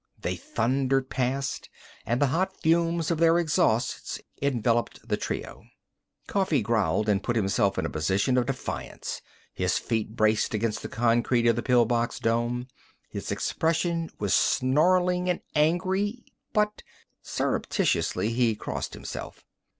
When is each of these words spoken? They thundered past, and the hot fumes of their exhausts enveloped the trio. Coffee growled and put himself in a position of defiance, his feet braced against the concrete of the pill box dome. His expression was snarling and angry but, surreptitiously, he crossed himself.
They 0.19 0.35
thundered 0.35 1.11
past, 1.11 1.69
and 2.07 2.19
the 2.19 2.25
hot 2.33 2.59
fumes 2.59 3.11
of 3.11 3.19
their 3.19 3.37
exhausts 3.37 4.19
enveloped 4.41 5.07
the 5.07 5.15
trio. 5.15 5.65
Coffee 6.25 6.63
growled 6.63 7.07
and 7.07 7.21
put 7.21 7.35
himself 7.35 7.77
in 7.77 7.85
a 7.85 7.89
position 7.91 8.35
of 8.35 8.47
defiance, 8.47 9.21
his 9.53 9.77
feet 9.77 10.15
braced 10.15 10.55
against 10.55 10.81
the 10.81 10.87
concrete 10.89 11.45
of 11.45 11.55
the 11.55 11.61
pill 11.61 11.85
box 11.85 12.17
dome. 12.19 12.67
His 13.09 13.31
expression 13.31 14.09
was 14.17 14.33
snarling 14.33 15.29
and 15.29 15.41
angry 15.53 16.25
but, 16.51 16.81
surreptitiously, 17.21 18.29
he 18.31 18.55
crossed 18.55 18.95
himself. 18.95 19.45